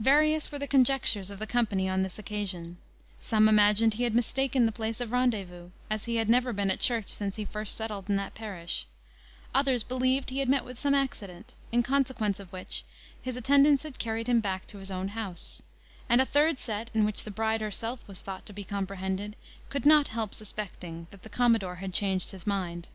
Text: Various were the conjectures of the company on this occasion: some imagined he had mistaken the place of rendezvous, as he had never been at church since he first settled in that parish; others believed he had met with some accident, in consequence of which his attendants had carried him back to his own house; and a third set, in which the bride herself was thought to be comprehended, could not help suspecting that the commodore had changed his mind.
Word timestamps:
Various 0.00 0.52
were 0.52 0.58
the 0.58 0.66
conjectures 0.68 1.30
of 1.30 1.38
the 1.38 1.46
company 1.46 1.88
on 1.88 2.02
this 2.02 2.18
occasion: 2.18 2.76
some 3.20 3.48
imagined 3.48 3.94
he 3.94 4.04
had 4.04 4.14
mistaken 4.14 4.66
the 4.66 4.70
place 4.70 5.00
of 5.00 5.12
rendezvous, 5.12 5.70
as 5.88 6.04
he 6.04 6.16
had 6.16 6.28
never 6.28 6.52
been 6.52 6.70
at 6.70 6.78
church 6.78 7.08
since 7.08 7.36
he 7.36 7.46
first 7.46 7.74
settled 7.74 8.10
in 8.10 8.16
that 8.16 8.34
parish; 8.34 8.84
others 9.54 9.82
believed 9.82 10.28
he 10.28 10.40
had 10.40 10.48
met 10.50 10.66
with 10.66 10.78
some 10.78 10.94
accident, 10.94 11.54
in 11.72 11.82
consequence 11.82 12.38
of 12.38 12.52
which 12.52 12.84
his 13.22 13.34
attendants 13.34 13.82
had 13.82 13.98
carried 13.98 14.26
him 14.26 14.40
back 14.40 14.66
to 14.66 14.76
his 14.76 14.90
own 14.90 15.08
house; 15.08 15.62
and 16.06 16.20
a 16.20 16.26
third 16.26 16.58
set, 16.58 16.90
in 16.92 17.06
which 17.06 17.24
the 17.24 17.30
bride 17.30 17.62
herself 17.62 18.06
was 18.06 18.20
thought 18.20 18.44
to 18.44 18.52
be 18.52 18.64
comprehended, 18.64 19.36
could 19.70 19.86
not 19.86 20.08
help 20.08 20.34
suspecting 20.34 21.06
that 21.10 21.22
the 21.22 21.30
commodore 21.30 21.76
had 21.76 21.94
changed 21.94 22.30
his 22.32 22.46
mind. 22.46 22.88